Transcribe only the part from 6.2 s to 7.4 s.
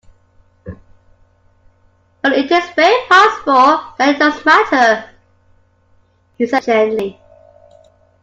he said gently.